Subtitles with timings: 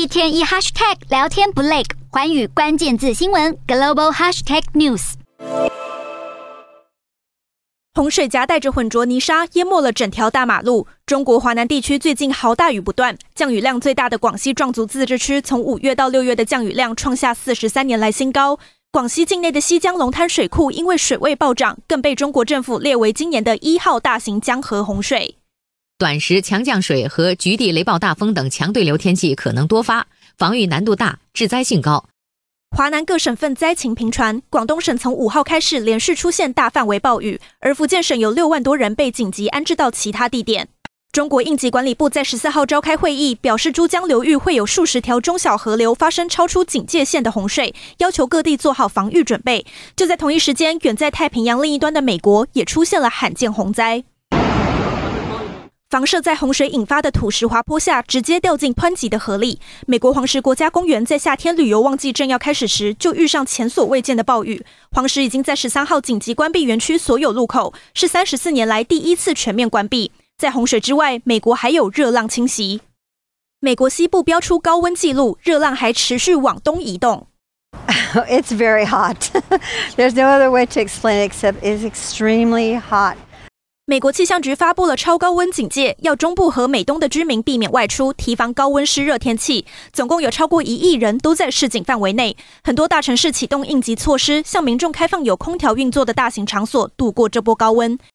[0.00, 5.12] 一天一 hashtag 聊天不累，寰宇关键字新闻 global hashtag news。
[7.92, 10.86] 洪水夹带着浑浊泥沙，淹没了整条大马路。
[11.04, 18.58] 中国华南地区最近豪大雨不断，降雨量最大的广西壮族自治区，从五月到六月的降雨量创下四十三年来新高。
[18.90, 25.36] 广西境内的西江龙滩水库因为水位暴涨，更被中国政府列为今年的一号大型江河洪水。
[26.00, 30.06] 短时强降水和局地雷暴大风等强对流天气可能多发，
[30.38, 32.06] 防御难度大，致灾性高。
[32.74, 40.68] 华南各省份灾情频传，广东省从五号开始连续出现大范围暴雨，而福建省有六万多人被紧急安置到其他地点。
[41.12, 49.66] 中国应急管理部在十四号召开会议，表示珠江流域会有数十条中小河流发生超出警戒线的洪水，要求各地做好防御准备。
[49.94, 54.04] 就在同一时间，远在太平洋另一端的美国也出现了罕见洪灾。
[55.90, 59.58] 房舍在洪水引发的土石滑坡下，直接掉进湍急的河里。
[59.88, 64.64] 美国黄石国家公园在夏天旅游旺季正要开始时，就遇上前所未见的暴雨。
[64.92, 70.12] 黄石已经在十三号紧急关闭园区所有路口，是三十四年来第一次全面关闭。
[70.38, 72.82] 在洪水之外，美国还有热浪侵袭。
[73.58, 77.26] 美国西部飙出高温纪录，热浪还持续往东移动。
[78.28, 79.16] It's very hot.
[79.96, 83.16] There's no other way to explain it except it's extremely hot.
[83.90, 89.66] 美国气象局发布了超高温警戒，要中部和美东的居民避免外出，提防高温湿热天气。
[89.92, 97.98] 总共有超过一亿人都在市井范围内，很多大城市启动应急措施，向民众开放有空调运作的大型场所，度过这波高温。